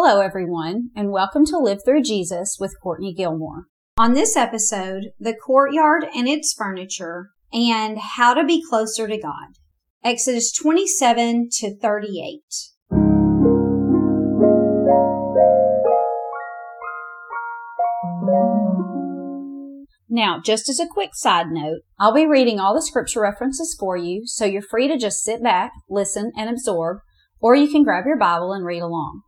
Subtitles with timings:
[0.00, 3.64] Hello, everyone, and welcome to Live Through Jesus with Courtney Gilmore.
[3.96, 9.56] On this episode, the courtyard and its furniture and how to be closer to God.
[10.04, 12.42] Exodus 27 to 38.
[20.08, 23.96] Now, just as a quick side note, I'll be reading all the scripture references for
[23.96, 26.98] you, so you're free to just sit back, listen, and absorb,
[27.40, 29.22] or you can grab your Bible and read along.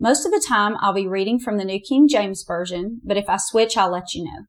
[0.00, 3.28] Most of the time, I'll be reading from the New King James Version, but if
[3.28, 4.44] I switch, I'll let you know.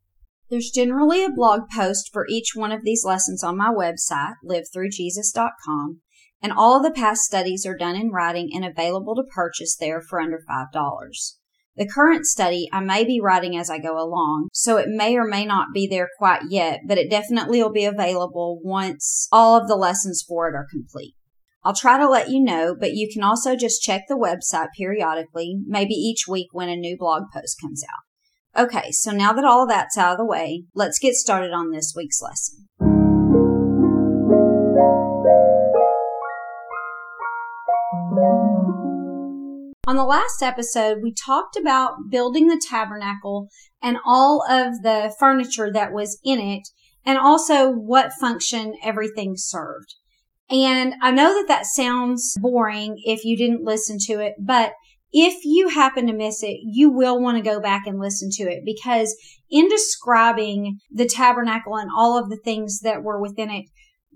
[0.51, 6.01] There's generally a blog post for each one of these lessons on my website, livethroughjesus.com,
[6.41, 10.01] and all of the past studies are done in writing and available to purchase there
[10.01, 10.71] for under $5.
[11.75, 15.25] The current study I may be writing as I go along, so it may or
[15.25, 19.67] may not be there quite yet, but it definitely will be available once all of
[19.67, 21.15] the lessons for it are complete.
[21.61, 25.57] I'll try to let you know, but you can also just check the website periodically,
[25.65, 28.63] maybe each week when a new blog post comes out.
[28.63, 31.93] Okay, so now that all that's out of the way, let's get started on this
[31.95, 32.67] week's lesson.
[39.85, 43.49] On the last episode, we talked about building the tabernacle
[43.81, 46.69] and all of the furniture that was in it,
[47.05, 49.95] and also what function everything served.
[50.51, 54.73] And I know that that sounds boring if you didn't listen to it, but
[55.11, 58.43] if you happen to miss it, you will want to go back and listen to
[58.43, 59.15] it because
[59.49, 63.65] in describing the tabernacle and all of the things that were within it,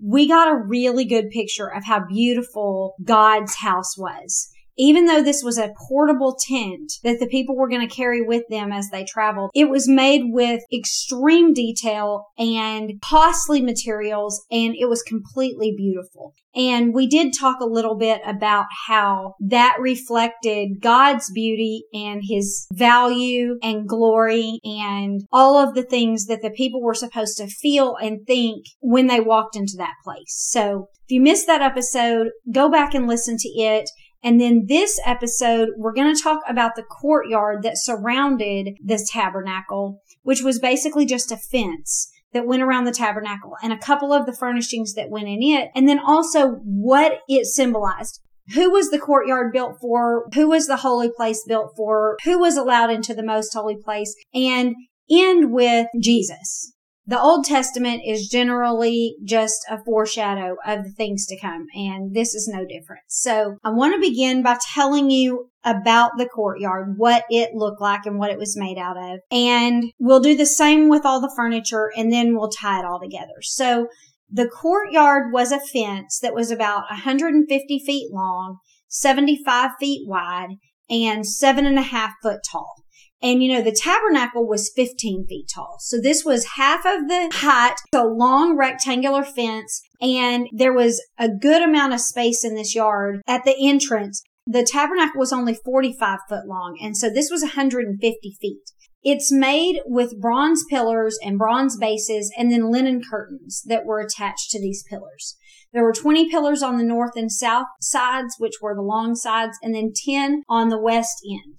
[0.02, 5.42] we got a really good picture of how beautiful God's house was even though this
[5.42, 9.04] was a portable tent that the people were going to carry with them as they
[9.04, 16.34] traveled, it was made with extreme detail and costly materials and it was completely beautiful.
[16.56, 22.66] And we did talk a little bit about how that reflected God's beauty and his
[22.72, 27.96] value and glory and all of the things that the people were supposed to feel
[28.00, 30.28] and think when they walked into that place.
[30.28, 33.90] So if you missed that episode, go back and listen to it.
[34.24, 40.00] And then this episode, we're going to talk about the courtyard that surrounded this tabernacle,
[40.22, 44.24] which was basically just a fence that went around the tabernacle and a couple of
[44.24, 45.70] the furnishings that went in it.
[45.74, 48.20] And then also what it symbolized.
[48.54, 50.26] Who was the courtyard built for?
[50.34, 52.16] Who was the holy place built for?
[52.24, 54.14] Who was allowed into the most holy place?
[54.34, 54.74] And
[55.10, 56.74] end with Jesus.
[57.06, 62.34] The Old Testament is generally just a foreshadow of the things to come, and this
[62.34, 63.02] is no different.
[63.08, 68.06] So I want to begin by telling you about the courtyard, what it looked like
[68.06, 69.20] and what it was made out of.
[69.30, 73.00] And we'll do the same with all the furniture and then we'll tie it all
[73.00, 73.42] together.
[73.42, 73.88] So
[74.30, 80.56] the courtyard was a fence that was about 150 feet long, 75 feet wide,
[80.88, 82.83] and seven and a half foot tall.
[83.24, 85.78] And you know, the tabernacle was 15 feet tall.
[85.80, 89.80] So this was half of the height, a long rectangular fence.
[90.02, 94.22] And there was a good amount of space in this yard at the entrance.
[94.46, 96.78] The tabernacle was only 45 foot long.
[96.82, 98.70] And so this was 150 feet.
[99.02, 104.50] It's made with bronze pillars and bronze bases and then linen curtains that were attached
[104.50, 105.36] to these pillars.
[105.72, 109.58] There were 20 pillars on the north and south sides, which were the long sides,
[109.62, 111.58] and then 10 on the west end.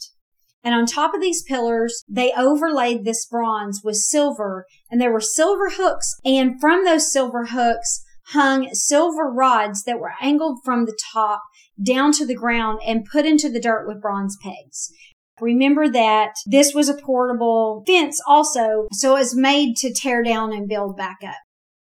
[0.65, 5.21] And on top of these pillars, they overlaid this bronze with silver and there were
[5.21, 6.15] silver hooks.
[6.25, 11.43] And from those silver hooks hung silver rods that were angled from the top
[11.81, 14.91] down to the ground and put into the dirt with bronze pegs.
[15.39, 20.51] Remember that this was a portable fence also, so it was made to tear down
[20.51, 21.35] and build back up.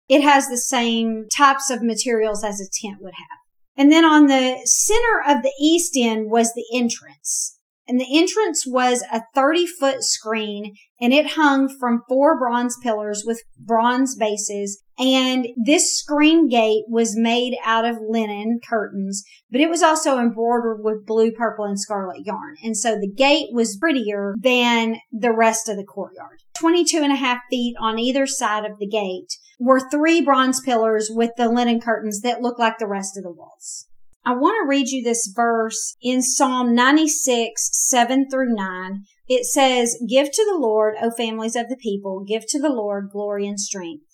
[0.10, 3.38] It has the same types of materials as a tent would have.
[3.78, 7.58] And then on the center of the east end was the entrance.
[7.88, 13.24] And the entrance was a 30 foot screen and it hung from four bronze pillars
[13.26, 14.82] with bronze bases.
[14.98, 20.80] And this screen gate was made out of linen curtains, but it was also embroidered
[20.82, 22.56] with blue, purple, and scarlet yarn.
[22.64, 26.44] And so the gate was prettier than the rest of the courtyard.
[26.53, 31.09] 22 and a half feet on either side of the gate were three bronze pillars
[31.12, 33.88] with the linen curtains that looked like the rest of the walls.
[34.25, 39.03] I want to read you this verse in Psalm 96, 7 through 9.
[39.28, 43.09] It says, Give to the Lord, O families of the people, give to the Lord
[43.11, 44.05] glory and strength.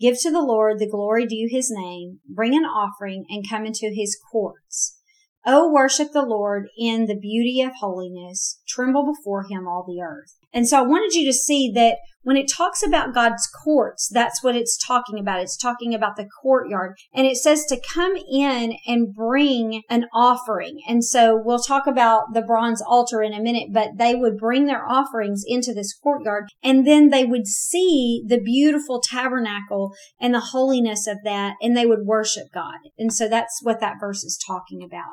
[0.00, 2.18] Give to the Lord the glory due his name.
[2.28, 4.98] Bring an offering and come into his courts.
[5.46, 8.60] O worship the Lord in the beauty of holiness.
[8.66, 10.34] Tremble before him all the earth.
[10.52, 14.42] And so I wanted you to see that when it talks about God's courts, that's
[14.42, 15.40] what it's talking about.
[15.40, 20.80] It's talking about the courtyard and it says to come in and bring an offering.
[20.88, 24.66] And so we'll talk about the bronze altar in a minute, but they would bring
[24.66, 30.40] their offerings into this courtyard and then they would see the beautiful tabernacle and the
[30.40, 32.78] holiness of that and they would worship God.
[32.98, 35.12] And so that's what that verse is talking about.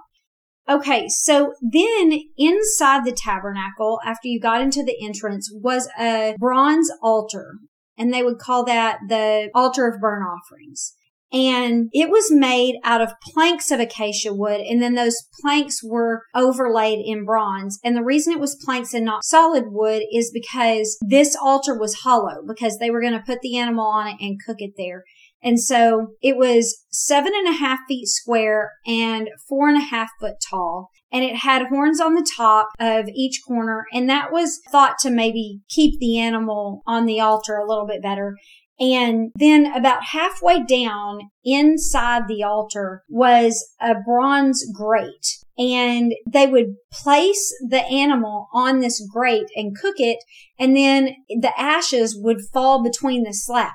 [0.70, 6.92] Okay, so then inside the tabernacle, after you got into the entrance, was a bronze
[7.02, 7.56] altar.
[7.98, 10.94] And they would call that the altar of burnt offerings.
[11.32, 14.62] And it was made out of planks of acacia wood.
[14.62, 17.80] And then those planks were overlaid in bronze.
[17.84, 22.02] And the reason it was planks and not solid wood is because this altar was
[22.04, 25.04] hollow because they were going to put the animal on it and cook it there.
[25.42, 30.10] And so it was seven and a half feet square and four and a half
[30.20, 30.90] foot tall.
[31.12, 33.86] And it had horns on the top of each corner.
[33.94, 38.02] And that was thought to maybe keep the animal on the altar a little bit
[38.04, 38.36] better.
[38.80, 45.38] And then about halfway down inside the altar was a bronze grate.
[45.58, 50.20] And they would place the animal on this grate and cook it.
[50.58, 53.74] And then the ashes would fall between the slats.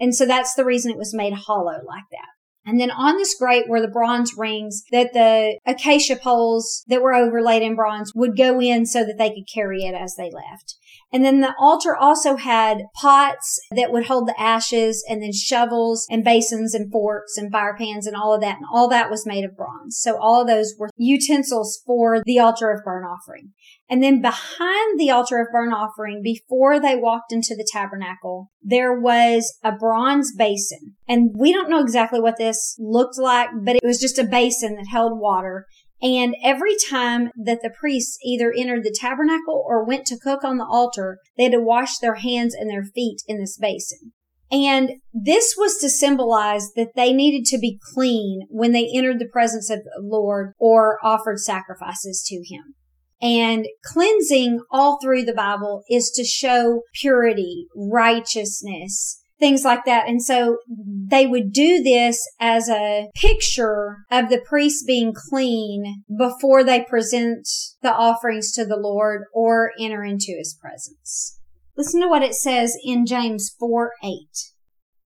[0.00, 2.28] And so that's the reason it was made hollow like that.
[2.66, 7.14] And then on this grate were the bronze rings that the acacia poles that were
[7.14, 10.76] overlaid in bronze would go in so that they could carry it as they left.
[11.12, 16.06] And then the altar also had pots that would hold the ashes and then shovels
[16.10, 18.58] and basins and forks and fire pans and all of that.
[18.58, 19.98] And all that was made of bronze.
[19.98, 23.52] So all of those were utensils for the altar of burnt offering.
[23.90, 28.98] And then behind the altar of burnt offering, before they walked into the tabernacle, there
[28.98, 30.94] was a bronze basin.
[31.08, 34.76] And we don't know exactly what this looked like, but it was just a basin
[34.76, 35.66] that held water.
[36.00, 40.56] And every time that the priests either entered the tabernacle or went to cook on
[40.56, 44.12] the altar, they had to wash their hands and their feet in this basin.
[44.52, 49.28] And this was to symbolize that they needed to be clean when they entered the
[49.28, 52.74] presence of the Lord or offered sacrifices to him.
[53.22, 60.08] And cleansing all through the Bible is to show purity, righteousness, things like that.
[60.08, 66.62] And so they would do this as a picture of the priest being clean before
[66.62, 67.48] they present
[67.82, 71.38] the offerings to the Lord or enter into his presence.
[71.76, 74.12] Listen to what it says in James 4 8.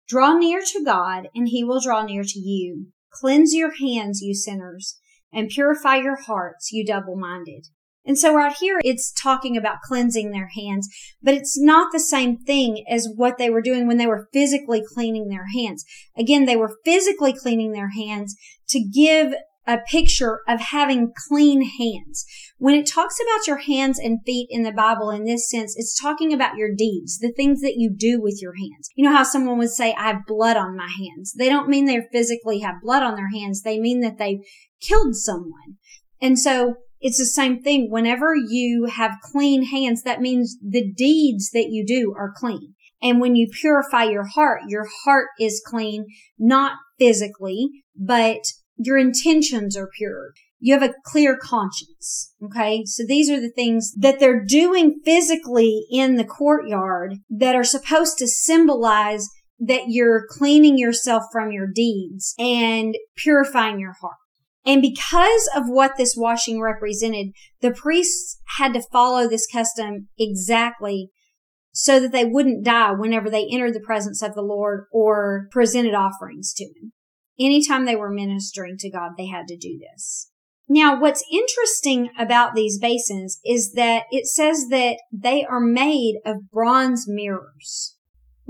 [0.07, 2.87] Draw near to God and he will draw near to you.
[3.11, 4.97] Cleanse your hands, you sinners,
[5.33, 7.67] and purify your hearts, you double minded.
[8.05, 10.89] And so right here, it's talking about cleansing their hands,
[11.21, 14.81] but it's not the same thing as what they were doing when they were physically
[14.93, 15.85] cleaning their hands.
[16.17, 18.35] Again, they were physically cleaning their hands
[18.69, 19.33] to give
[19.67, 22.25] a picture of having clean hands.
[22.57, 25.99] When it talks about your hands and feet in the Bible in this sense, it's
[25.99, 28.89] talking about your deeds, the things that you do with your hands.
[28.95, 31.33] You know how someone would say, I have blood on my hands.
[31.37, 33.61] They don't mean they physically have blood on their hands.
[33.61, 34.41] They mean that they've
[34.81, 35.77] killed someone.
[36.19, 37.89] And so it's the same thing.
[37.89, 42.75] Whenever you have clean hands, that means the deeds that you do are clean.
[43.01, 46.05] And when you purify your heart, your heart is clean,
[46.37, 48.39] not physically, but
[48.77, 50.33] your intentions are pure.
[50.59, 52.35] You have a clear conscience.
[52.43, 52.83] Okay.
[52.85, 58.19] So these are the things that they're doing physically in the courtyard that are supposed
[58.19, 59.27] to symbolize
[59.59, 64.15] that you're cleaning yourself from your deeds and purifying your heart.
[64.65, 67.27] And because of what this washing represented,
[67.61, 71.09] the priests had to follow this custom exactly
[71.71, 75.93] so that they wouldn't die whenever they entered the presence of the Lord or presented
[75.93, 76.93] offerings to him.
[77.39, 80.29] Anytime they were ministering to God, they had to do this.
[80.69, 86.49] Now, what's interesting about these basins is that it says that they are made of
[86.51, 87.90] bronze mirrors.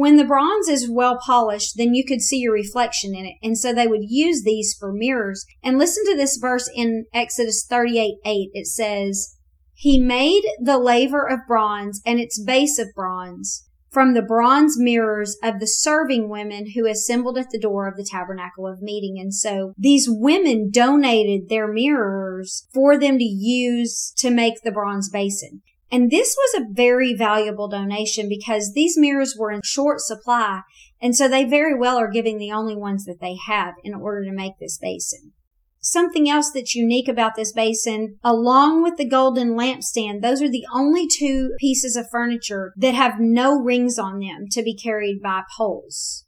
[0.01, 3.35] When the bronze is well polished, then you could see your reflection in it.
[3.43, 5.45] And so they would use these for mirrors.
[5.61, 8.49] And listen to this verse in Exodus 38 8.
[8.55, 9.37] It says,
[9.75, 15.37] He made the laver of bronze and its base of bronze from the bronze mirrors
[15.43, 19.19] of the serving women who assembled at the door of the tabernacle of meeting.
[19.19, 25.11] And so these women donated their mirrors for them to use to make the bronze
[25.11, 25.61] basin.
[25.91, 30.61] And this was a very valuable donation because these mirrors were in short supply.
[31.01, 34.23] And so they very well are giving the only ones that they have in order
[34.23, 35.33] to make this basin.
[35.83, 40.65] Something else that's unique about this basin, along with the golden lampstand, those are the
[40.71, 45.41] only two pieces of furniture that have no rings on them to be carried by
[45.57, 46.25] poles.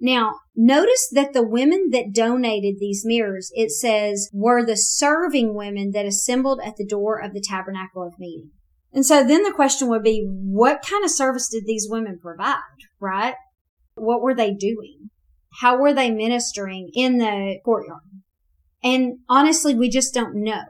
[0.00, 5.92] Now, notice that the women that donated these mirrors, it says, were the serving women
[5.92, 8.50] that assembled at the door of the tabernacle of meeting.
[8.94, 12.60] And so then the question would be, what kind of service did these women provide,
[13.00, 13.34] right?
[13.96, 15.10] What were they doing?
[15.60, 18.00] How were they ministering in the courtyard?
[18.82, 20.62] And honestly, we just don't know.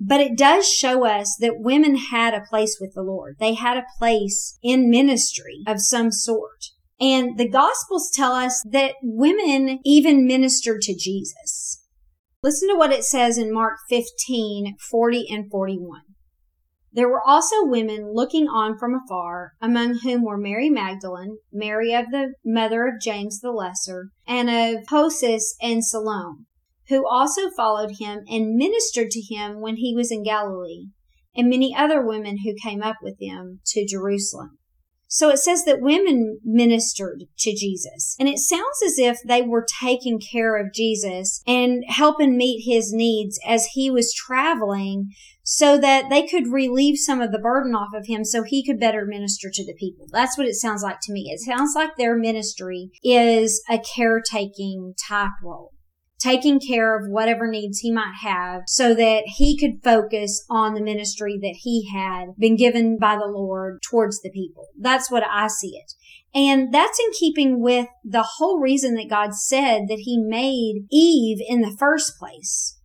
[0.00, 3.36] But it does show us that women had a place with the Lord.
[3.38, 6.66] They had a place in ministry of some sort.
[7.00, 11.82] And the Gospels tell us that women even ministered to Jesus.
[12.42, 16.00] Listen to what it says in Mark 15, 40 and 41.
[16.96, 22.06] There were also women looking on from afar, among whom were Mary Magdalene, Mary of
[22.10, 26.46] the mother of James the Lesser, and of Joses and Salome,
[26.88, 30.86] who also followed him and ministered to him when he was in Galilee,
[31.36, 34.56] and many other women who came up with him to Jerusalem.
[35.06, 38.16] So it says that women ministered to Jesus.
[38.18, 42.92] And it sounds as if they were taking care of Jesus and helping meet his
[42.92, 45.10] needs as he was traveling
[45.48, 48.80] so that they could relieve some of the burden off of him so he could
[48.80, 50.08] better minister to the people.
[50.10, 51.30] That's what it sounds like to me.
[51.32, 55.72] It sounds like their ministry is a caretaking type role
[56.18, 60.80] taking care of whatever needs he might have so that he could focus on the
[60.80, 64.66] ministry that he had been given by the Lord towards the people.
[64.80, 65.92] That's what I see it.
[66.34, 71.38] And that's in keeping with the whole reason that God said that he made Eve
[71.46, 72.75] in the first place.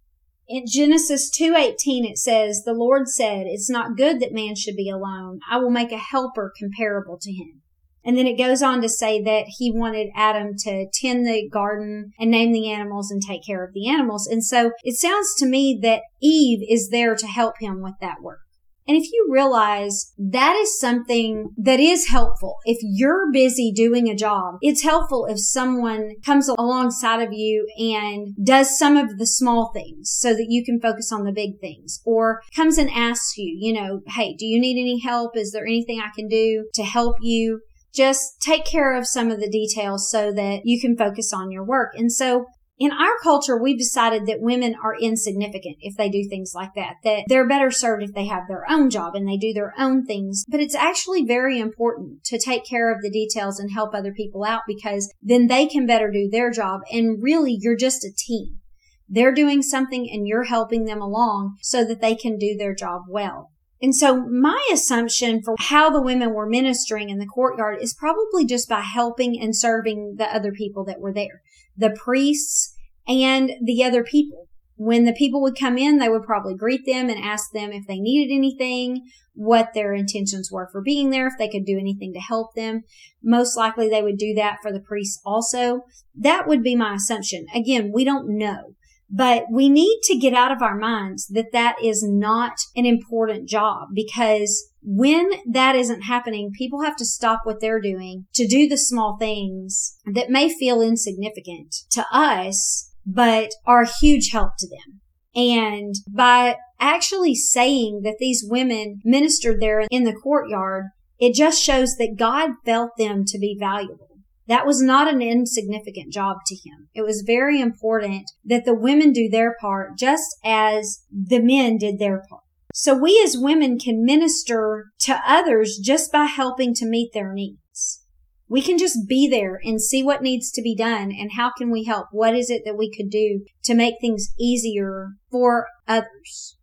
[0.54, 4.90] In Genesis 2:18 it says, "The Lord said, it's not good that man should be
[4.90, 5.40] alone.
[5.50, 7.62] I will make a helper comparable to him."
[8.04, 12.12] And then it goes on to say that he wanted Adam to tend the garden
[12.20, 14.28] and name the animals and take care of the animals.
[14.28, 18.22] And so it sounds to me that Eve is there to help him with that
[18.22, 18.42] work.
[18.88, 24.16] And if you realize that is something that is helpful, if you're busy doing a
[24.16, 29.72] job, it's helpful if someone comes alongside of you and does some of the small
[29.74, 33.56] things so that you can focus on the big things or comes and asks you,
[33.60, 35.38] you know, Hey, do you need any help?
[35.38, 37.62] Is there anything I can do to help you?
[37.94, 41.64] just take care of some of the details so that you can focus on your
[41.64, 41.94] work.
[41.96, 42.46] And so
[42.78, 46.96] in our culture, we've decided that women are insignificant if they do things like that,
[47.04, 50.06] that they're better served if they have their own job and they do their own
[50.06, 50.44] things.
[50.48, 54.44] But it's actually very important to take care of the details and help other people
[54.44, 56.82] out because then they can better do their job.
[56.92, 58.62] And really, you're just a team.
[59.08, 63.04] They're doing something and you're helping them along so that they can do their job
[63.10, 63.52] well.
[63.82, 68.46] And so my assumption for how the women were ministering in the courtyard is probably
[68.46, 71.42] just by helping and serving the other people that were there,
[71.76, 72.76] the priests
[73.08, 74.48] and the other people.
[74.76, 77.86] When the people would come in, they would probably greet them and ask them if
[77.88, 82.14] they needed anything, what their intentions were for being there, if they could do anything
[82.14, 82.82] to help them.
[83.24, 85.82] Most likely they would do that for the priests also.
[86.16, 87.46] That would be my assumption.
[87.54, 88.76] Again, we don't know.
[89.08, 93.50] But we need to get out of our minds that that is not an important
[93.50, 98.68] job because when that isn't happening, people have to stop what they're doing to do
[98.68, 104.68] the small things that may feel insignificant to us, but are a huge help to
[104.68, 105.02] them.
[105.34, 110.86] And by actually saying that these women ministered there in the courtyard,
[111.20, 114.08] it just shows that God felt them to be valuable.
[114.48, 116.90] That was not an insignificant job to him.
[116.94, 122.00] It was very important that the women do their part just as the men did
[122.00, 122.42] their part.
[122.74, 128.04] So we as women can minister to others just by helping to meet their needs.
[128.48, 131.72] We can just be there and see what needs to be done and how can
[131.72, 132.08] we help?
[132.12, 136.58] What is it that we could do to make things easier for others?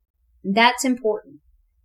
[0.45, 1.37] That's important.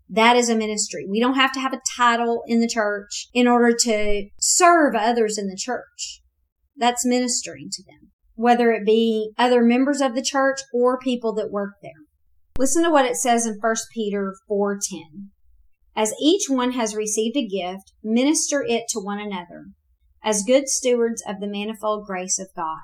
[0.10, 1.06] That is a ministry.
[1.10, 5.38] We don't have to have a title in the church in order to serve others
[5.38, 6.22] in the church.
[6.75, 11.51] That's ministering to them, whether it be other members of the church or people that
[11.51, 11.92] work there.
[12.60, 15.31] Listen to what it says in 1 Peter 4:10.
[15.95, 19.72] As each one has received a gift, minister it to one another
[20.24, 22.79] as good stewards of the manifold grace of God.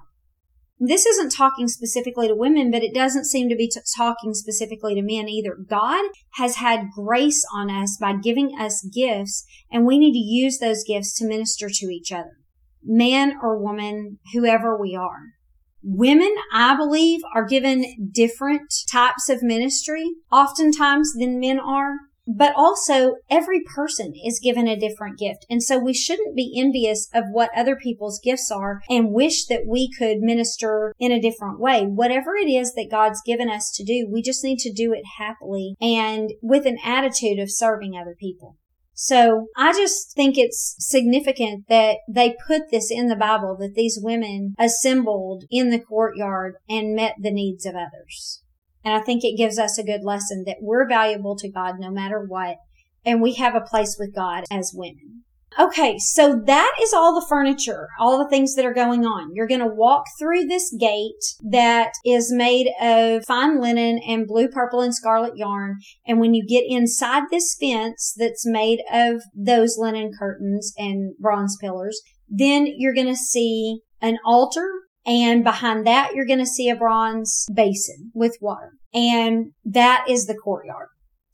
[0.80, 4.96] This isn't talking specifically to women, but it doesn't seem to be t- talking specifically
[4.96, 5.56] to men either.
[5.56, 10.58] God has had grace on us by giving us gifts, and we need to use
[10.58, 12.38] those gifts to minister to each other.
[12.82, 15.34] Man or woman, whoever we are.
[15.82, 21.94] Women, I believe, are given different types of ministry oftentimes than men are.
[22.32, 25.48] But also every person is given a different gift.
[25.50, 29.66] And so we shouldn't be envious of what other people's gifts are and wish that
[29.66, 31.86] we could minister in a different way.
[31.88, 35.04] Whatever it is that God's given us to do, we just need to do it
[35.18, 38.58] happily and with an attitude of serving other people.
[39.02, 43.98] So I just think it's significant that they put this in the Bible that these
[43.98, 48.44] women assembled in the courtyard and met the needs of others.
[48.84, 51.90] And I think it gives us a good lesson that we're valuable to God no
[51.90, 52.58] matter what.
[53.06, 55.24] and we have a place with God as women.
[55.58, 59.34] Okay, so that is all the furniture, all the things that are going on.
[59.34, 64.48] You're going to walk through this gate that is made of fine linen and blue,
[64.48, 65.78] purple, and scarlet yarn.
[66.06, 71.58] And when you get inside this fence that's made of those linen curtains and bronze
[71.60, 74.70] pillars, then you're going to see an altar
[75.06, 78.74] and behind that, you're going to see a bronze basin with water.
[78.94, 80.90] And that is the courtyard.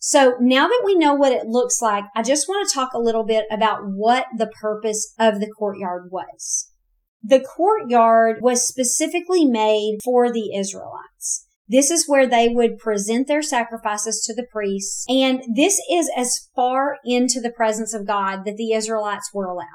[0.08, 3.00] So now that we know what it looks like, I just want to talk a
[3.00, 6.70] little bit about what the purpose of the courtyard was.
[7.24, 11.48] The courtyard was specifically made for the Israelites.
[11.68, 15.08] This is where they would present their sacrifices to the priests.
[15.10, 19.66] And this is as far into the presence of God that the Israelites were allowed.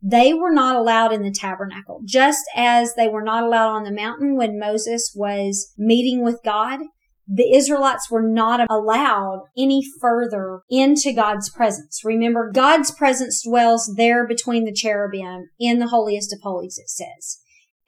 [0.00, 3.90] They were not allowed in the tabernacle, just as they were not allowed on the
[3.90, 6.82] mountain when Moses was meeting with God
[7.26, 12.02] the Israelites were not allowed any further into God's presence.
[12.04, 17.38] Remember, God's presence dwells there between the cherubim in the holiest of holies, it says.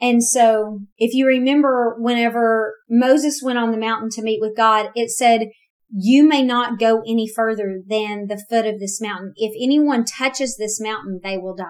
[0.00, 4.90] And so if you remember whenever Moses went on the mountain to meet with God,
[4.94, 5.48] it said,
[5.96, 9.32] you may not go any further than the foot of this mountain.
[9.36, 11.66] If anyone touches this mountain, they will die.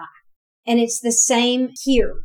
[0.65, 2.15] And it's the same here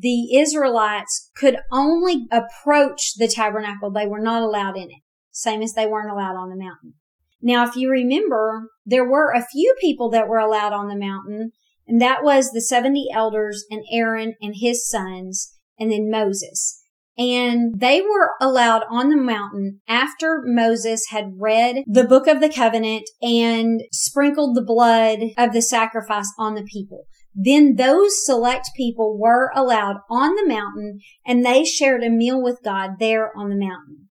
[0.00, 3.90] the Israelites could only approach the tabernacle.
[3.90, 6.94] They were not allowed in it, same as they weren't allowed on the mountain.
[7.42, 11.52] Now, if you remember, there were a few people that were allowed on the mountain,
[11.86, 16.82] and that was the 70 elders and Aaron and his sons, and then Moses.
[17.16, 22.48] And they were allowed on the mountain after Moses had read the book of the
[22.48, 27.06] covenant and sprinkled the blood of the sacrifice on the people.
[27.34, 32.60] Then those select people were allowed on the mountain and they shared a meal with
[32.64, 34.08] God there on the mountain.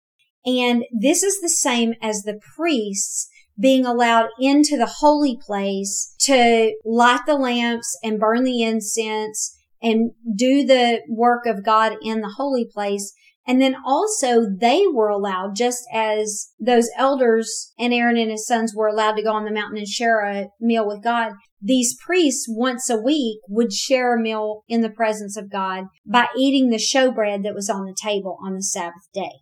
[0.46, 3.28] And this is the same as the priests
[3.60, 10.12] being allowed into the holy place to light the lamps and burn the incense and
[10.36, 13.12] do the work of God in the holy place.
[13.48, 18.74] And then also they were allowed, just as those elders and Aaron and his sons
[18.76, 21.32] were allowed to go on the mountain and share a meal with God.
[21.60, 26.26] These priests once a week would share a meal in the presence of God by
[26.36, 29.32] eating the showbread that was on the table on the Sabbath day.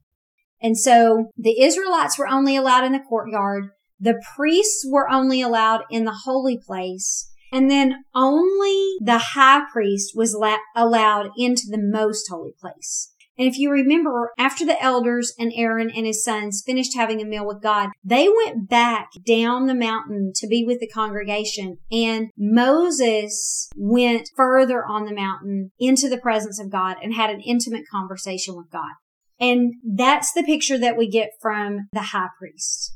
[0.63, 3.65] And so the Israelites were only allowed in the courtyard.
[3.99, 7.29] The priests were only allowed in the holy place.
[7.53, 13.13] And then only the high priest was la- allowed into the most holy place.
[13.39, 17.25] And if you remember, after the elders and Aaron and his sons finished having a
[17.25, 21.79] meal with God, they went back down the mountain to be with the congregation.
[21.93, 27.41] And Moses went further on the mountain into the presence of God and had an
[27.41, 28.93] intimate conversation with God.
[29.39, 32.95] And that's the picture that we get from the high priest.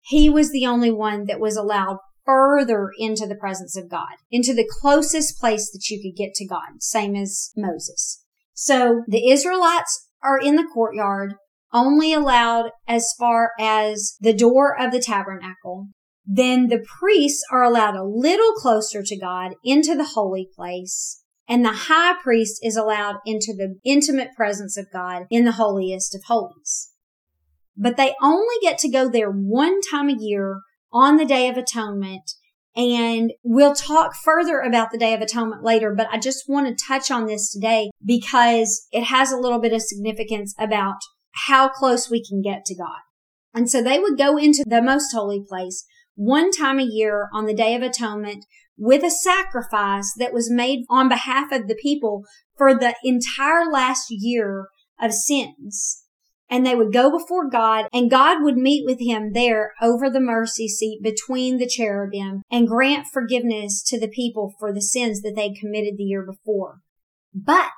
[0.00, 4.54] He was the only one that was allowed further into the presence of God, into
[4.54, 8.23] the closest place that you could get to God, same as Moses.
[8.54, 11.34] So the Israelites are in the courtyard,
[11.72, 15.88] only allowed as far as the door of the tabernacle.
[16.24, 21.22] Then the priests are allowed a little closer to God into the holy place.
[21.46, 26.14] And the high priest is allowed into the intimate presence of God in the holiest
[26.14, 26.90] of holies.
[27.76, 30.60] But they only get to go there one time a year
[30.92, 32.30] on the Day of Atonement
[32.76, 36.84] and we'll talk further about the Day of Atonement later, but I just want to
[36.86, 40.96] touch on this today because it has a little bit of significance about
[41.46, 43.00] how close we can get to God.
[43.54, 45.84] And so they would go into the most holy place
[46.16, 48.44] one time a year on the Day of Atonement
[48.76, 52.24] with a sacrifice that was made on behalf of the people
[52.56, 54.66] for the entire last year
[55.00, 56.03] of sins
[56.50, 60.20] and they would go before God and God would meet with him there over the
[60.20, 65.34] mercy seat between the cherubim and grant forgiveness to the people for the sins that
[65.34, 66.78] they committed the year before.
[67.34, 67.72] But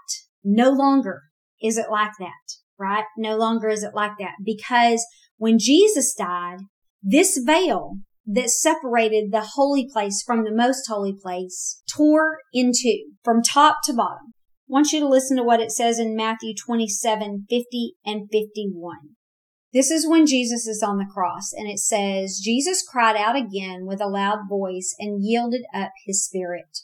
[0.45, 1.23] no longer
[1.63, 2.33] is it like that,
[2.79, 3.05] right?
[3.17, 5.05] No longer is it like that because
[5.39, 6.59] when Jesus died,
[7.03, 13.13] this veil that separated the holy place from the most holy place tore in two
[13.23, 14.33] from top to bottom
[14.69, 18.97] want you to listen to what it says in Matthew 27, 50 and 51.
[19.73, 23.87] This is when Jesus is on the cross and it says, Jesus cried out again
[23.87, 26.79] with a loud voice and yielded up his spirit.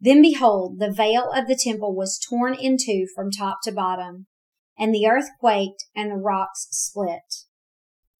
[0.00, 4.26] Then behold, the veil of the temple was torn in two from top to bottom
[4.78, 7.44] and the earth quaked and the rocks split.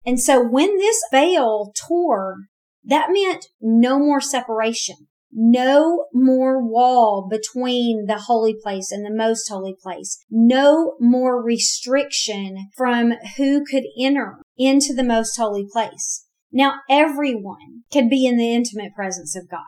[0.04, 2.36] And so when this veil tore,
[2.84, 9.48] that meant no more separation no more wall between the holy place and the most
[9.48, 10.18] holy place.
[10.30, 16.26] No more restriction from who could enter into the most holy place.
[16.50, 19.60] Now everyone can be in the intimate presence of God.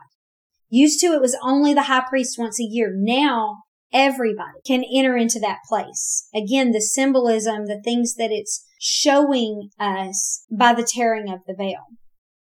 [0.69, 2.91] Used to it was only the high priest once a year.
[2.95, 6.27] Now everybody can enter into that place.
[6.33, 11.85] Again, the symbolism, the things that it's showing us by the tearing of the veil.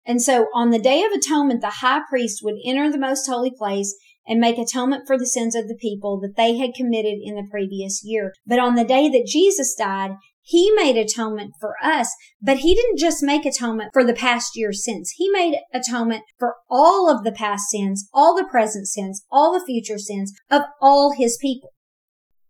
[0.05, 3.51] And so on the day of atonement, the high priest would enter the most holy
[3.51, 3.95] place
[4.27, 7.47] and make atonement for the sins of the people that they had committed in the
[7.49, 8.33] previous year.
[8.45, 10.11] But on the day that Jesus died,
[10.45, 12.09] he made atonement for us,
[12.41, 15.13] but he didn't just make atonement for the past year's sins.
[15.15, 19.65] He made atonement for all of the past sins, all the present sins, all the
[19.65, 21.69] future sins of all his people.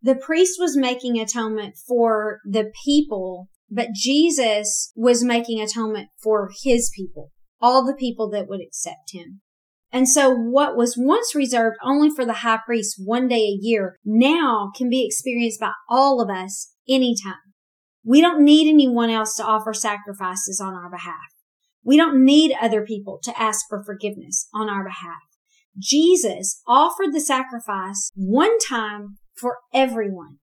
[0.02, 6.92] The priest was making atonement for the people, but Jesus was making atonement for his
[6.96, 7.32] people,
[7.64, 9.40] all the people that would accept him.
[9.90, 14.00] And so what was once reserved only for the high priest one day a year
[14.04, 17.36] now can be experienced by all of us anytime.
[18.04, 21.16] We don't need anyone else to offer sacrifices on our behalf.
[21.86, 25.22] We don't need other people to ask for forgiveness on our behalf.
[25.80, 30.40] Jesus offered the sacrifice one time for everyone.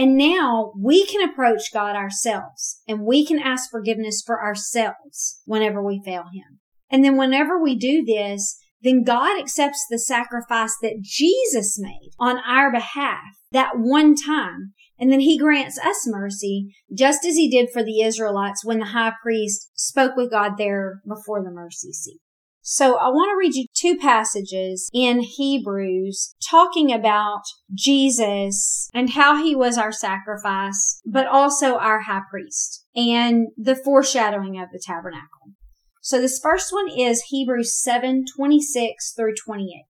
[0.00, 5.84] And now we can approach God ourselves and we can ask forgiveness for ourselves whenever
[5.84, 6.58] we fail Him.
[6.90, 12.38] And then whenever we do this, then God accepts the sacrifice that Jesus made on
[12.38, 14.72] our behalf that one time.
[14.98, 18.86] And then he grants us mercy, just as he did for the Israelites when the
[18.86, 22.20] high priest spoke with God there before the mercy seat.
[22.62, 29.42] So I want to read you two passages in Hebrews talking about Jesus and how
[29.42, 35.54] he was our sacrifice, but also our high priest and the foreshadowing of the tabernacle.
[36.02, 39.84] So this first one is Hebrews 7, 26 through 28.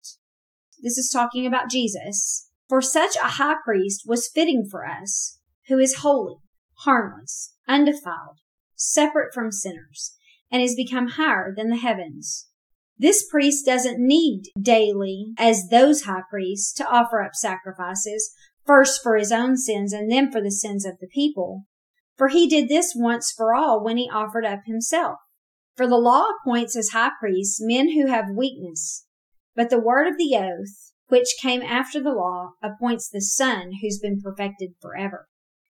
[0.83, 2.49] This is talking about Jesus.
[2.69, 6.37] For such a high priest was fitting for us, who is holy,
[6.81, 8.39] harmless, undefiled,
[8.75, 10.17] separate from sinners,
[10.51, 12.46] and is become higher than the heavens.
[12.99, 18.33] This priest doesn't need daily, as those high priests, to offer up sacrifices,
[18.65, 21.65] first for his own sins and then for the sins of the people.
[22.17, 25.19] For he did this once for all when he offered up himself.
[25.77, 29.07] For the law appoints as high priests men who have weakness,
[29.55, 33.99] but the word of the oath, which came after the law, appoints the Son who's
[33.99, 35.29] been perfected forever.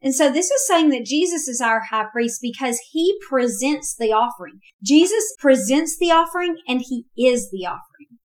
[0.02, 4.12] And so this is saying that Jesus is our high priest because he presents the
[4.12, 4.60] offering.
[4.82, 8.18] Jesus presents the offering and he is the offering.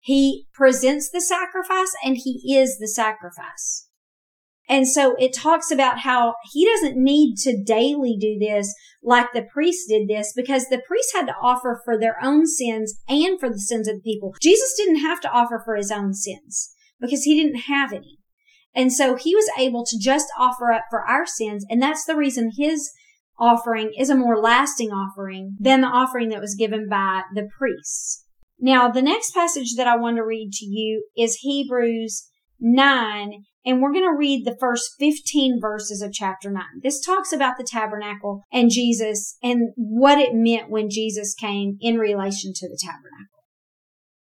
[0.00, 3.88] He presents the sacrifice and he is the sacrifice.
[4.68, 9.46] And so it talks about how he doesn't need to daily do this like the
[9.50, 13.48] priests did this because the priests had to offer for their own sins and for
[13.48, 14.34] the sins of the people.
[14.42, 18.18] Jesus didn't have to offer for his own sins because he didn't have any.
[18.74, 21.64] And so he was able to just offer up for our sins.
[21.68, 22.90] And that's the reason his
[23.38, 28.24] offering is a more lasting offering than the offering that was given by the priests.
[28.60, 32.28] Now, the next passage that I want to read to you is Hebrews
[32.60, 36.62] 9 and we're going to read the first 15 verses of chapter 9.
[36.82, 41.98] This talks about the tabernacle and Jesus and what it meant when Jesus came in
[41.98, 43.44] relation to the tabernacle.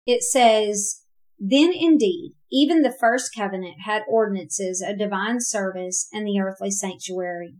[0.05, 1.04] It says,
[1.39, 7.55] Then indeed, even the first covenant had ordinances of divine service and the earthly sanctuary.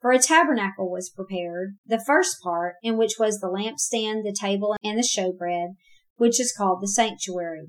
[0.00, 4.76] For a tabernacle was prepared, the first part, in which was the lampstand, the table,
[4.84, 5.74] and the showbread,
[6.16, 7.66] which is called the sanctuary.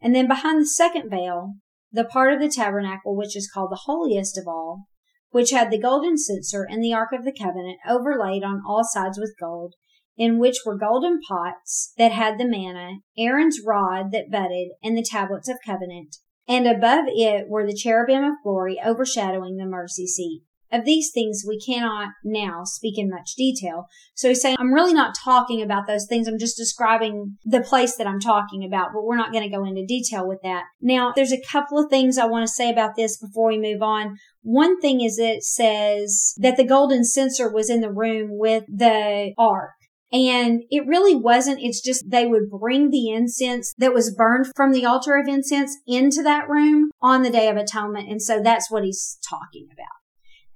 [0.00, 1.54] And then behind the second veil,
[1.90, 4.86] the part of the tabernacle which is called the holiest of all,
[5.30, 9.18] which had the golden censer and the ark of the covenant overlaid on all sides
[9.18, 9.74] with gold,
[10.16, 15.06] in which were golden pots that had the manna, Aaron's rod that budded, and the
[15.08, 16.16] tablets of covenant.
[16.46, 20.42] And above it were the cherubim of glory overshadowing the mercy seat.
[20.72, 23.86] Of these things we cannot now speak in much detail.
[24.16, 26.26] So he's saying, I'm really not talking about those things.
[26.26, 29.64] I'm just describing the place that I'm talking about, but we're not going to go
[29.64, 30.64] into detail with that.
[30.80, 33.82] Now, there's a couple of things I want to say about this before we move
[33.82, 34.16] on.
[34.42, 39.32] One thing is it says that the golden censer was in the room with the
[39.38, 39.74] ark.
[40.12, 41.60] And it really wasn't.
[41.60, 45.76] It's just they would bring the incense that was burned from the altar of incense
[45.86, 48.08] into that room on the Day of Atonement.
[48.08, 49.86] And so that's what he's talking about.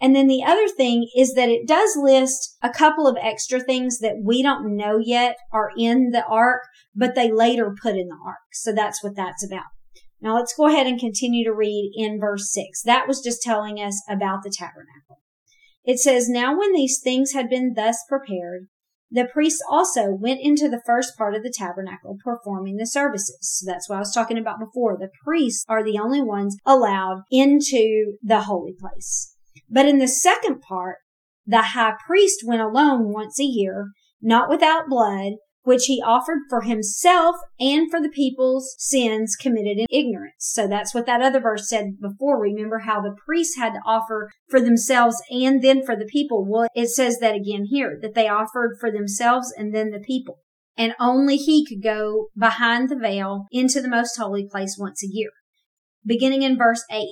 [0.01, 3.99] And then the other thing is that it does list a couple of extra things
[3.99, 6.63] that we don't know yet are in the ark,
[6.95, 8.39] but they later put in the ark.
[8.53, 9.65] So that's what that's about.
[10.21, 12.83] Now let's go ahead and continue to read in verse six.
[12.83, 15.21] That was just telling us about the tabernacle.
[15.85, 18.69] It says, Now when these things had been thus prepared,
[19.11, 23.39] the priests also went into the first part of the tabernacle performing the services.
[23.41, 24.97] So that's what I was talking about before.
[24.99, 29.35] The priests are the only ones allowed into the holy place.
[29.69, 30.97] But in the second part,
[31.47, 35.35] the high priest went alone once a year not without blood,
[35.69, 40.33] which he offered for himself and for the people's sins committed in ignorance.
[40.39, 42.41] So that's what that other verse said before.
[42.41, 46.47] Remember how the priests had to offer for themselves and then for the people.
[46.49, 50.39] Well, it says that again here, that they offered for themselves and then the people.
[50.79, 55.09] And only he could go behind the veil into the most holy place once a
[55.11, 55.33] year.
[56.03, 57.05] Beginning in verse 8.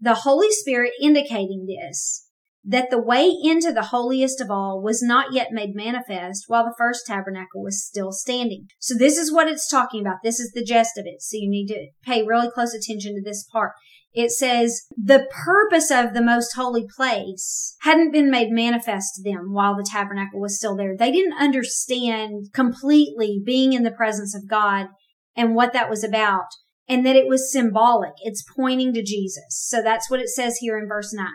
[0.00, 2.23] The Holy Spirit indicating this
[2.64, 6.74] that the way into the holiest of all was not yet made manifest while the
[6.78, 8.68] first tabernacle was still standing.
[8.78, 10.18] So this is what it's talking about.
[10.22, 11.20] This is the gist of it.
[11.20, 13.72] So you need to pay really close attention to this part.
[14.14, 19.52] It says the purpose of the most holy place hadn't been made manifest to them
[19.52, 20.96] while the tabernacle was still there.
[20.96, 24.86] They didn't understand completely being in the presence of God
[25.36, 26.46] and what that was about
[26.88, 28.12] and that it was symbolic.
[28.22, 29.44] It's pointing to Jesus.
[29.50, 31.26] So that's what it says here in verse 9.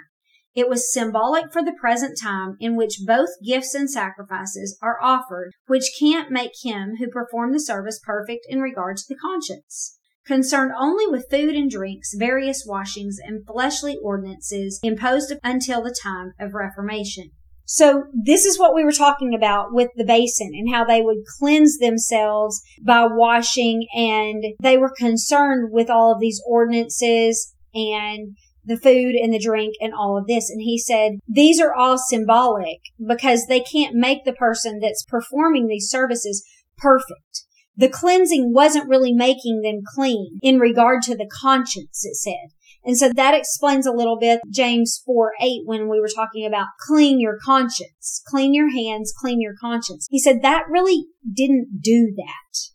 [0.55, 5.51] It was symbolic for the present time in which both gifts and sacrifices are offered,
[5.67, 9.97] which can't make him who performed the service perfect in regard to the conscience.
[10.25, 16.33] Concerned only with food and drinks, various washings, and fleshly ordinances imposed until the time
[16.39, 17.31] of Reformation.
[17.65, 21.19] So this is what we were talking about with the basin and how they would
[21.37, 28.35] cleanse themselves by washing and they were concerned with all of these ordinances and
[28.69, 30.49] the food and the drink and all of this.
[30.49, 35.67] And he said, these are all symbolic because they can't make the person that's performing
[35.67, 37.45] these services perfect.
[37.75, 42.53] The cleansing wasn't really making them clean in regard to the conscience, it said.
[42.85, 46.67] And so that explains a little bit James 4 8 when we were talking about
[46.87, 50.07] clean your conscience, clean your hands, clean your conscience.
[50.09, 52.69] He said that really didn't do that.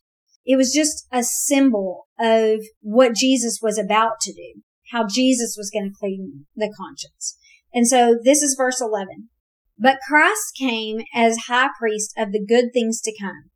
[0.45, 4.63] It was just a symbol of what Jesus was about to do
[4.95, 7.37] how Jesus was going to clean the conscience.
[7.75, 9.29] And so this is verse 11.
[9.77, 13.51] But Christ came as high priest of the good things to come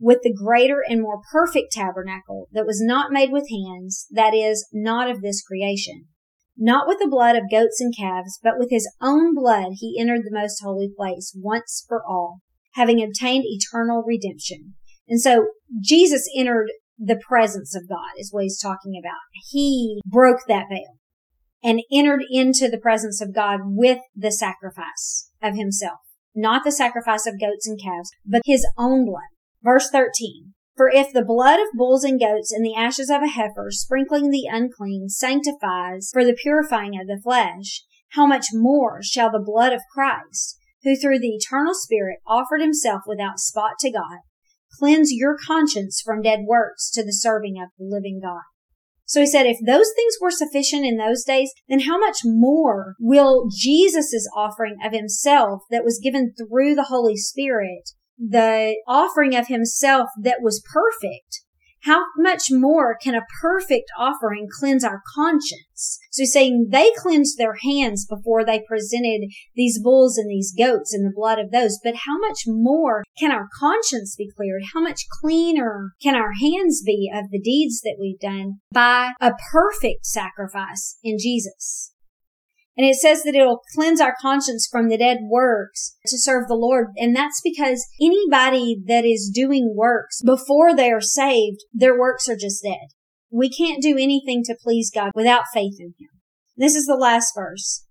[0.00, 4.66] with the greater and more perfect tabernacle that was not made with hands, that is,
[4.72, 6.06] not of this creation.
[6.56, 10.22] Not with the blood of goats and calves, but with his own blood he entered
[10.24, 12.40] the most holy place once for all,
[12.74, 14.74] having obtained eternal redemption.
[15.06, 15.48] And so
[15.82, 19.20] Jesus entered the presence of God is what he's talking about.
[19.48, 20.98] He broke that veil
[21.64, 26.00] and entered into the presence of God with the sacrifice of himself,
[26.34, 29.30] not the sacrifice of goats and calves, but his own blood.
[29.62, 30.54] Verse 13.
[30.76, 34.30] For if the blood of bulls and goats and the ashes of a heifer sprinkling
[34.30, 37.82] the unclean sanctifies for the purifying of the flesh,
[38.12, 43.02] how much more shall the blood of Christ, who through the eternal Spirit offered himself
[43.06, 44.20] without spot to God,
[44.80, 48.42] cleanse your conscience from dead works to the serving of the living God.
[49.04, 52.94] So he said, if those things were sufficient in those days, then how much more
[53.00, 59.48] will Jesus' offering of himself that was given through the Holy Spirit, the offering of
[59.48, 61.42] himself that was perfect,
[61.82, 65.98] how much more can a perfect offering cleanse our conscience?
[66.10, 71.06] So saying they cleansed their hands before they presented these bulls and these goats and
[71.06, 71.78] the blood of those.
[71.82, 74.62] But how much more can our conscience be cleared?
[74.74, 79.32] How much cleaner can our hands be of the deeds that we've done by a
[79.50, 81.92] perfect sacrifice in Jesus?
[82.80, 86.54] And it says that it'll cleanse our conscience from the dead works to serve the
[86.54, 86.86] Lord.
[86.96, 92.38] And that's because anybody that is doing works before they are saved, their works are
[92.38, 92.88] just dead.
[93.30, 96.08] We can't do anything to please God without faith in Him.
[96.56, 97.84] This is the last verse.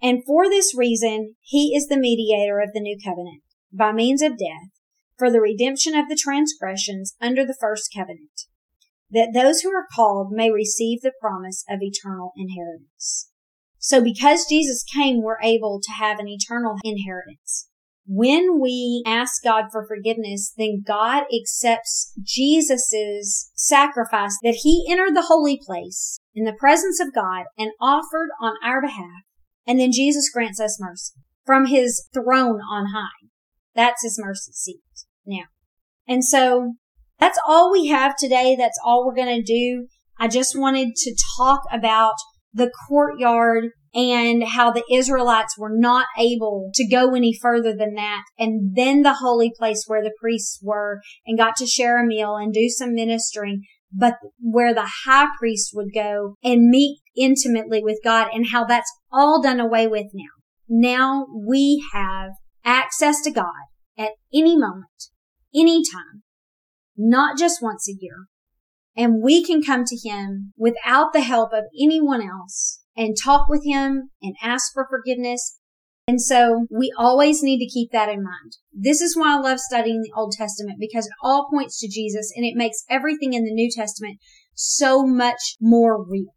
[0.00, 4.38] And for this reason, He is the mediator of the new covenant by means of
[4.38, 4.70] death
[5.18, 8.42] for the redemption of the transgressions under the first covenant,
[9.10, 13.28] that those who are called may receive the promise of eternal inheritance.
[13.86, 17.68] So because Jesus came, we're able to have an eternal inheritance.
[18.04, 25.26] When we ask God for forgiveness, then God accepts Jesus' sacrifice that he entered the
[25.28, 29.22] holy place in the presence of God and offered on our behalf.
[29.68, 33.28] And then Jesus grants us mercy from his throne on high.
[33.76, 34.80] That's his mercy seat
[35.24, 35.44] now.
[36.08, 36.74] And so
[37.20, 38.56] that's all we have today.
[38.58, 39.86] That's all we're going to do.
[40.18, 42.16] I just wanted to talk about
[42.56, 48.22] the courtyard and how the Israelites were not able to go any further than that.
[48.38, 52.36] And then the holy place where the priests were and got to share a meal
[52.36, 57.98] and do some ministering, but where the high priest would go and meet intimately with
[58.02, 60.24] God and how that's all done away with now.
[60.68, 62.32] Now we have
[62.64, 63.46] access to God
[63.96, 65.10] at any moment,
[65.54, 66.22] any time,
[66.96, 68.26] not just once a year,
[68.96, 73.64] and we can come to him without the help of anyone else and talk with
[73.64, 75.58] him and ask for forgiveness.
[76.08, 78.56] And so we always need to keep that in mind.
[78.72, 82.32] This is why I love studying the Old Testament because it all points to Jesus
[82.34, 84.18] and it makes everything in the New Testament
[84.54, 86.35] so much more real.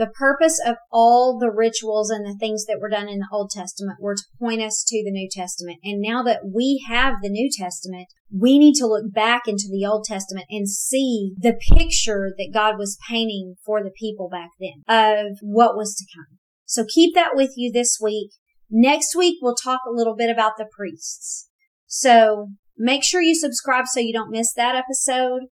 [0.00, 3.50] The purpose of all the rituals and the things that were done in the Old
[3.50, 5.76] Testament were to point us to the New Testament.
[5.84, 9.84] And now that we have the New Testament, we need to look back into the
[9.84, 14.84] Old Testament and see the picture that God was painting for the people back then
[14.88, 16.38] of what was to come.
[16.64, 18.30] So keep that with you this week.
[18.70, 21.50] Next week, we'll talk a little bit about the priests.
[21.86, 25.48] So make sure you subscribe so you don't miss that episode.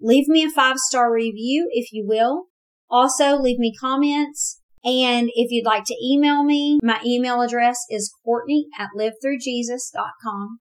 [0.00, 2.46] Leave me a five star review if you will.
[2.92, 4.60] Also, leave me comments.
[4.84, 10.58] And if you'd like to email me, my email address is Courtney at livethroughjesus.com.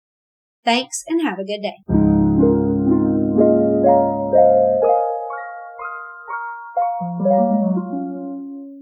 [0.66, 1.78] Thanks and have a good day.